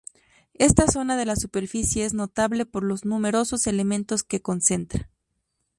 [0.55, 5.11] Esta zona de la superficie es notable por los numerosos elementos que concentra.